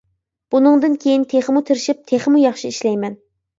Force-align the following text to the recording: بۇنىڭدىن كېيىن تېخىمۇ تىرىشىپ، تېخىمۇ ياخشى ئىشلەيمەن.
بۇنىڭدىن 0.55 0.95
كېيىن 1.03 1.27
تېخىمۇ 1.35 1.63
تىرىشىپ، 1.69 2.01
تېخىمۇ 2.15 2.43
ياخشى 2.47 2.75
ئىشلەيمەن. 2.75 3.23